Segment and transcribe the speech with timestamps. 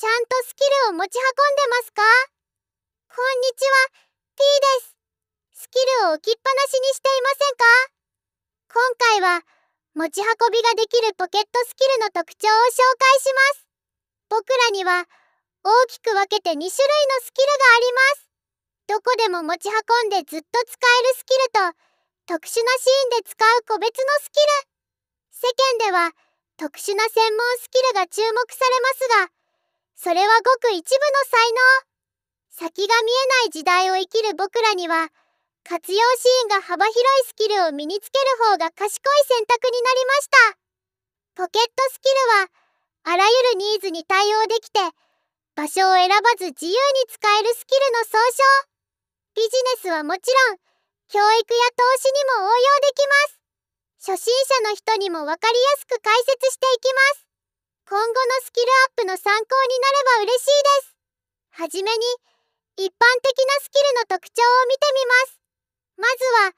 [0.00, 2.00] ちゃんとスキルを持ち運んでますか？
[3.12, 4.00] こんにちは、
[4.32, 4.96] T です。
[5.52, 7.68] スキルを置きっぱなしにしていませんか？
[8.72, 9.44] 今回は、
[9.92, 13.68] 持ち運びができるポケットスキルの特徴を紹介します。
[14.32, 15.04] 僕らには、
[15.68, 16.72] 大きく分けて2種類の
[17.20, 18.32] スキルがあります。
[18.88, 21.76] どこでも持ち運んでずっと使えるスキルと、
[22.24, 25.44] 特殊なシーンで使う個別のスキル。
[25.44, 26.16] 世間では、
[26.56, 29.39] 特殊な専門スキルが注目されますが、
[30.00, 31.60] それはごく一部の才能。
[32.48, 35.12] 先が見えない時代を生きる僕らには、
[35.62, 40.28] 活用シーンが幅広いスキルを身につける方が賢い選択になりまし
[41.36, 41.44] た。
[41.44, 42.48] ポケットスキルは、
[43.12, 44.80] あらゆるニーズに対応できて、
[45.54, 48.72] 場所を選ばず自由に使えるスキルの総称。
[49.36, 50.56] ビジネスはもちろん、
[51.12, 51.36] 教育や
[51.76, 53.04] 投資にも応用でき
[54.00, 54.16] ます。
[54.16, 54.32] 初心
[54.64, 57.29] 者の人にもわかりやすく解説していきます。
[57.90, 58.14] 今後の
[58.46, 60.94] スキルアップの参考になれば嬉しいです。
[61.58, 62.06] はじめに、
[62.78, 65.42] 一般的なスキルの特徴を見てみます。
[65.98, 66.54] まずは、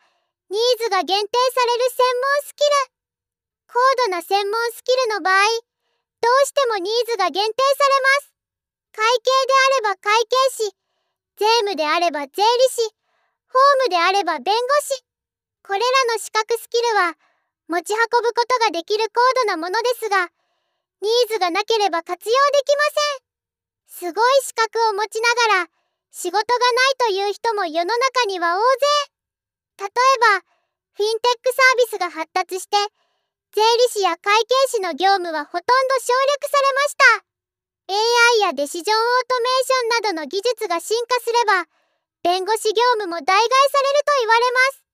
[0.53, 2.93] ニーズが限定される専門スキル。
[3.65, 5.49] 高度な専門スキルの場合、
[6.21, 8.37] どうしてもニーズが限定されます。
[8.93, 10.77] 会計であれば会計士、
[11.41, 12.93] 税務であれば税理士、
[13.49, 15.01] 法務であれば弁護士。
[15.65, 17.17] これらの資格スキルは、
[17.73, 20.29] 持ち運ぶことができる高度なものですが、
[21.03, 22.85] ニーズがなければ活用できま
[23.99, 24.09] せん。
[24.09, 25.69] すごい資格を持ちながら、
[26.13, 29.83] 仕事がないという人も世の中には大勢。
[29.83, 29.91] 例え
[30.39, 30.47] ば、
[30.95, 32.77] フィンテックサービスが発達して、
[33.51, 37.33] 税理士や会計士の業務はほとんど省略されました。
[38.39, 41.67] AI やデシジョンオートメーションなどの技術が進化すれば、
[42.23, 43.51] 弁護士業務も代替される
[44.07, 44.85] と言われます。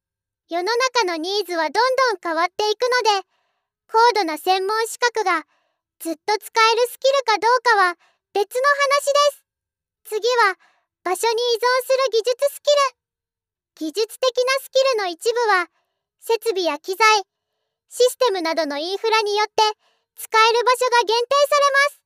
[0.48, 3.26] 世の中のニーズはどんどん変わっていくので、
[3.92, 5.44] 高度な専門資格が
[5.98, 7.94] ずっと使えるスキルかどうかは
[8.32, 9.42] 別の話で
[10.06, 10.14] す。
[10.14, 10.54] 次は、
[11.02, 13.90] 場所に依存する技術スキル。
[13.90, 15.66] 技術的なスキルの一部は、
[16.20, 17.26] 設備や機材、
[17.90, 19.52] システムなどのインフラによって
[20.14, 22.02] 使える場所が限定されます。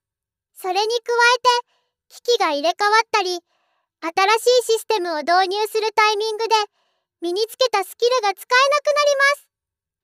[0.53, 1.73] それに加えて、
[2.09, 3.37] 機器が入れ替わったり、
[4.01, 6.55] 新しいシステムを導入するタイミングで
[7.21, 9.47] 身につけたスキルが使えなくなります。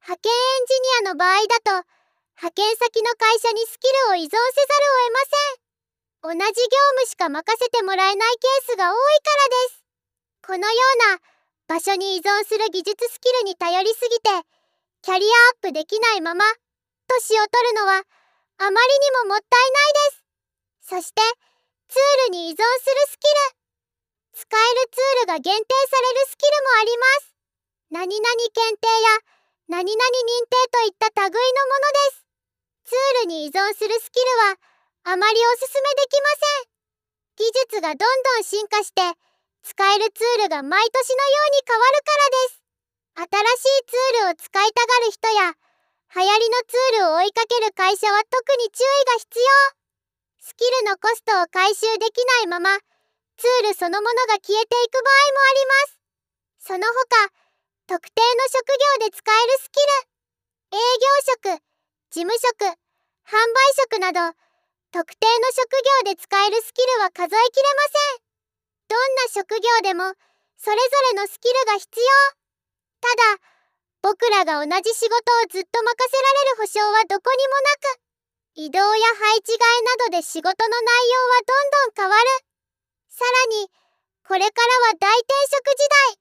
[0.03, 0.73] 派遣エンジ
[1.05, 1.98] ニアの場合だと、
[2.39, 5.19] 派遣先の会社にスキルを依存せざるを得ま
[6.31, 6.39] せん。
[6.39, 9.83] 同じ業務しか任せてもらえないケースが多いからです。
[10.47, 10.79] このよ
[11.11, 11.19] うな
[11.67, 14.31] 場所に依存する技術スキルに頼りすぎて、
[15.03, 16.47] キャリアアップできないまま、
[17.11, 20.95] 年を取るのはあまりにももったいないです。
[20.95, 21.19] そして、
[21.91, 22.63] ツールに依存する
[23.11, 23.59] スキル。
[24.39, 27.35] 使えるツールが限定されるスキルもあります。
[27.91, 29.27] 何々検定や
[29.67, 32.28] 何々認定といった類のものです。
[32.89, 34.57] ツールに依存するスキルは
[35.13, 36.73] あまりおすすめできません。
[37.37, 39.05] 技術がどんどん進化して
[39.61, 43.29] 使えるツールが毎年のように変わるからです。
[43.29, 45.53] 新しいツールを使いたがる人や
[46.17, 49.45] 流行りのツールを追いかける会社は特に注意が必要。
[50.41, 52.73] スキルのコストを回収できないまま
[53.37, 56.01] ツールそのものが消えていく場合もあります。
[56.65, 57.29] その他、
[57.85, 58.65] 特定の職
[58.97, 60.09] 業で使えるスキル。
[60.73, 60.81] 営
[61.45, 61.68] 業職、
[62.09, 62.77] 事務職、販売
[63.77, 64.17] 職など、
[64.89, 68.29] 特定の職業で使えるスキルは数えきれません。
[68.89, 70.17] どんな職業でも、
[70.57, 70.81] それぞ
[71.13, 72.05] れのスキルが必要。
[72.97, 73.45] ただ、
[74.01, 78.01] 僕らが同じ仕事をずっと任せられる保証はどこにもなく、
[78.57, 82.25] 移動や配置換えなどで仕事の内容はどんどん変わる。
[83.13, 83.69] さらに、
[84.25, 86.17] これからは大転職時代。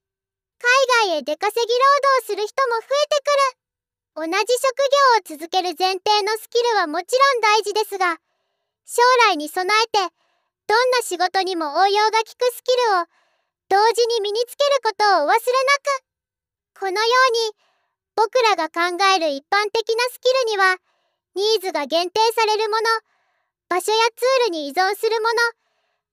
[0.61, 1.85] 海外へ出稼ぎ労
[2.21, 3.68] 働する人も増えてくる。
[4.19, 4.35] 同じ職
[5.31, 8.19] 業を続ける前提のスキルはもちろん大事ですが、
[8.83, 8.99] 将
[9.31, 10.13] 来に備えて、
[10.67, 13.07] どんな仕事にも応用が利くスキルを
[13.71, 15.39] 同時に身につけることをお忘れなく。
[16.83, 17.55] このように、
[18.17, 20.79] 僕らが考える一般的なスキルには、
[21.37, 22.83] ニーズが限定されるもの、
[23.69, 25.39] 場所やツールに依存するもの、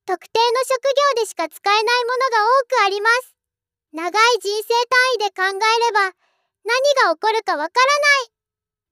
[0.06, 0.86] 特定の職
[1.18, 3.34] 業でしか使えないものが多くあります。
[3.94, 6.25] 長い人生単位で考えれば、
[6.66, 8.36] 何が起こるかわからない。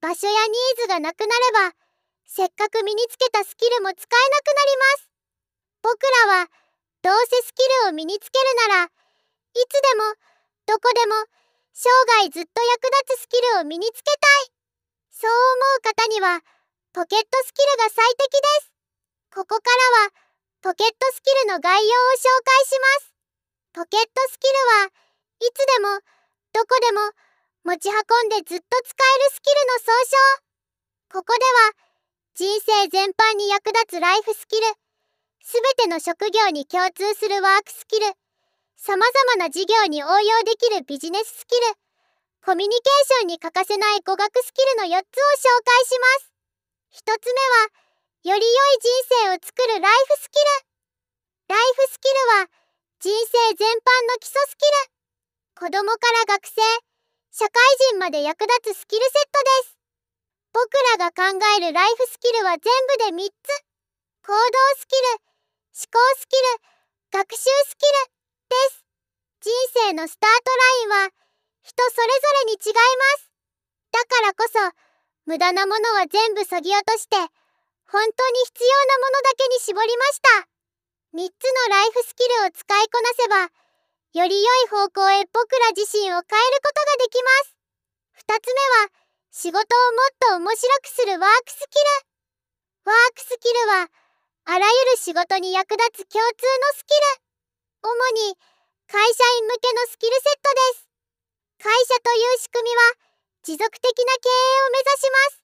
[0.02, 1.76] 場所やニーズがなくなれば、
[2.26, 5.10] せっかく身につけたスキルも使えなくなります。
[5.82, 5.98] 僕
[6.28, 6.48] らは、
[7.02, 8.90] どうせスキルを身につけるなら、い
[9.70, 10.04] つでも、
[10.66, 11.16] どこでも、
[11.74, 11.90] 生
[12.22, 14.54] 涯ずっと役立つスキルを身につけたい。
[15.10, 15.38] そう思
[15.78, 16.42] う方には、
[16.94, 18.74] ポケットスキルが最適です。
[19.34, 20.12] ここからは、
[20.62, 23.14] ポケットスキルの概要を紹介します。
[23.74, 26.00] ポケットスキルは、いつでも、
[26.54, 27.02] どこでも、
[27.64, 27.96] 持ち運
[28.28, 30.44] んでずっと使えるスキルの総称。
[31.16, 31.84] ここでは、
[32.36, 34.68] 人生全般に役立つライフスキル、
[35.40, 38.08] すべての職業に共通するワークスキル、
[38.76, 41.80] 様々な事業に応用できるビジネススキル、
[42.44, 46.36] コミュニケーションに欠かせない語学スキルの4つを紹介します。
[47.00, 47.40] 1つ目
[48.28, 48.92] は、より良い人
[49.24, 50.36] 生を作るライフスキ
[51.48, 51.56] ル。
[51.56, 52.48] ライフスキルは、
[53.00, 55.72] 人生全般の基礎スキル。
[55.72, 56.60] 子供から学生、
[57.34, 57.50] 社会
[57.90, 59.78] 人まで役立つスキルセットです。
[60.54, 60.70] 僕
[61.02, 62.70] らが考えるライフスキルは全
[63.10, 63.50] 部で3つ。
[64.22, 64.38] 行動
[64.78, 66.62] スキル、思考スキル、
[67.10, 68.14] 学習スキル
[68.54, 68.86] です。
[69.42, 69.50] 人
[69.90, 70.54] 生のスタート
[70.94, 71.10] ラインは
[71.64, 72.78] 人それぞれに違いま
[73.18, 73.32] す。
[73.90, 74.78] だからこそ、
[75.26, 80.48] 無駄なものは全部削ぎ落として、本当に必要なものだけに絞りました。
[81.18, 83.63] 3つのライフスキルを使いこなせば、
[84.14, 87.58] より良い方向へ僕ら自身を変えることができます。
[88.30, 88.94] 2つ目は、
[89.34, 92.14] 仕事をもっと面白くするワークスキル。
[92.86, 93.90] ワークスキルは、
[94.46, 97.90] あらゆる仕事に役立つ共通のスキル。
[97.90, 98.38] 主に、
[98.86, 100.86] 会社員向けのスキルセットです。
[101.58, 102.94] 会社という仕組みは、
[103.42, 105.42] 持続的な経営を目指します。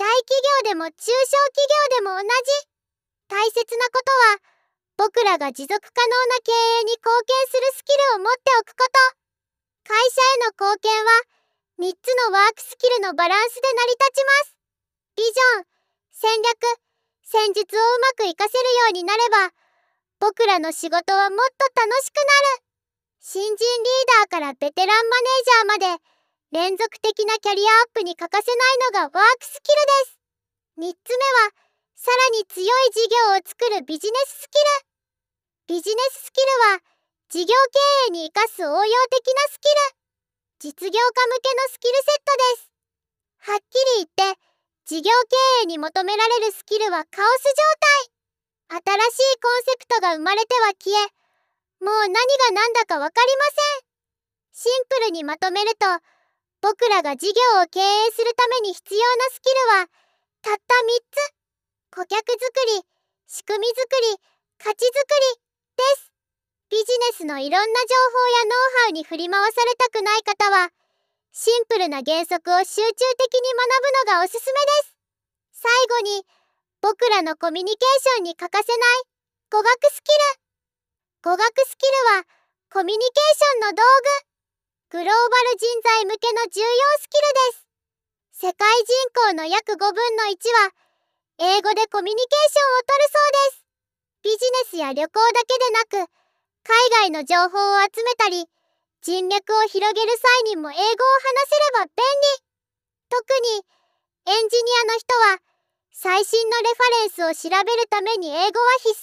[0.00, 0.32] 大企
[0.64, 2.32] 業でも中小企業でも同じ。
[3.28, 4.57] 大切なことは、
[4.98, 9.94] 僕らが持続可能な経営に貢献するスキルを持っておくこと。
[9.94, 11.22] 会社への貢献は、
[11.78, 14.58] 3つのワークスキルのバランスで成り立ちます。
[15.14, 15.66] ビジョン、
[16.10, 16.50] 戦略、
[17.22, 19.54] 戦術をうまく活かせるようになれば、
[20.18, 22.22] 僕らの仕事はもっと楽しくな
[22.58, 22.66] る。
[23.22, 26.02] 新人リーダーからベテランマネージャーまで、
[26.50, 30.18] 連続的なキャリアアップに欠かせないのがワークスキルです。
[30.82, 31.54] 3つ目は、
[31.94, 34.87] さらに強い事業を作るビジネススキル。
[35.68, 36.80] ビジネススキルは、
[37.28, 40.72] 事業経営に活かす応用的なスキル。
[40.72, 42.72] 実業家向けのスキルセットです。
[43.52, 44.40] はっきり言って、
[44.86, 47.44] 事業経営に求められるスキルはカオス
[48.72, 48.80] 状態。
[48.80, 51.04] 新しいコンセプトが生まれては消え、
[51.84, 52.16] もう何が
[52.50, 54.72] 何だかわかりません。
[54.72, 55.84] シンプルにまとめると、
[56.62, 59.86] 僕らが事業を経営するために必要なスキルは、
[60.40, 61.92] たった3つ。
[61.92, 62.40] 顧客作
[62.80, 62.88] り、
[63.26, 64.16] 仕組み作り、
[64.56, 64.96] 価値作
[65.36, 65.47] り
[65.78, 66.12] です。
[66.68, 70.68] ビジネスのいろんな情報やノウハウに振り回されたくない方は、
[71.32, 73.46] シンプルな原則を集中的に
[74.04, 74.96] 学ぶのがおすすめです。
[75.52, 76.26] 最後に、
[76.82, 79.02] 僕らのコミュニケーションに欠かせない
[79.50, 80.42] 語学スキル。
[81.22, 82.24] 語学スキルは、
[82.70, 83.82] コミュニケーションの道
[84.92, 84.98] 具。
[84.98, 86.68] グローバル人材向けの重要
[87.00, 87.66] スキルです。
[88.46, 90.72] 世界人口の約5分の1は、
[91.38, 93.67] 英語でコミュニケーションをとるそうです。
[94.22, 94.38] ビジネ
[94.70, 96.10] スや旅行だけでなく、
[96.66, 98.46] 海外の情報を集めたり、
[99.00, 100.92] 人脈を広げる際にも英語を話
[101.48, 102.48] せれば便利。
[103.08, 103.64] 特に、
[104.26, 105.38] エンジニアの人は、
[105.92, 108.94] 最新のレファレンスを調べるために英語は必須。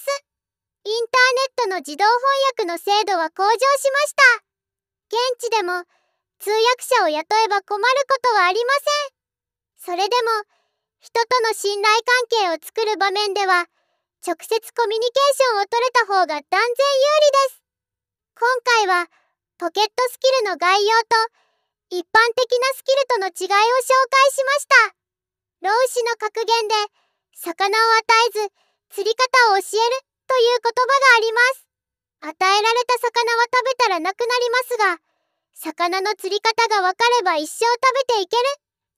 [0.84, 2.16] インターネットの自動翻
[2.52, 4.46] 訳の精度は向上しました。
[5.08, 5.84] 現地でも、
[6.40, 8.74] 通訳者を雇えば困ることはありま
[9.82, 9.96] せん。
[9.96, 10.44] それでも、
[11.00, 13.68] 人との信頼関係を作る場面では、
[14.26, 17.62] 直接コミュニケーションを取れた方が断然有利です。
[18.34, 18.50] 今
[18.82, 19.06] 回は、
[19.62, 21.14] ポケットスキルの概要と、
[21.94, 25.70] 一般的なスキルとの違いを紹介しました。
[25.70, 26.74] 老子の格言で、
[27.38, 28.50] 魚を与えず、
[28.98, 31.70] 釣り方を教えるという言葉があります。
[32.26, 34.98] 与えられた魚は食べたらなくなりますが、
[35.54, 37.78] 魚の釣り方がわかれば一生食
[38.10, 38.44] べていける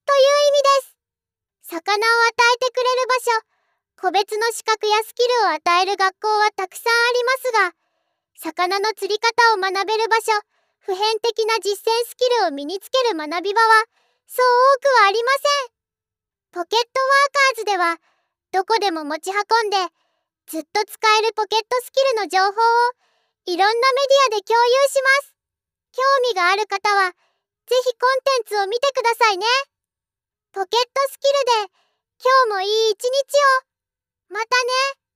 [0.07, 1.75] という意味です。
[1.75, 3.56] 魚を与えてくれる場所、
[3.97, 7.73] 個別の資格やスキルを与える学校はたくさんありますが、
[8.37, 10.37] 魚の釣り方を学べる場所、
[10.85, 13.85] 普遍的な実践スキルを身につける学び場は、
[14.29, 14.45] そう
[14.77, 16.61] 多くはありません。
[16.61, 17.97] ポケットワーカーズでは、
[18.53, 19.77] どこでも持ち運んで、
[20.45, 22.53] ずっと使えるポケットスキルの情報を、
[23.49, 25.33] いろんなメディアで共有します。
[25.97, 27.09] 興味がある方は、
[27.65, 29.45] ぜひコンテンツを見てくださいね。
[30.53, 31.27] ポケットスキ
[31.65, 31.73] ルで、
[32.21, 33.09] 今日もいい一日
[33.65, 33.66] を。
[34.29, 35.06] またね。